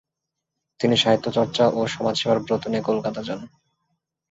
[0.79, 3.39] তিনি সাহিত্যচর্চা ও সমাজসেবার ব্রত নিয়ে কলকাতা যান।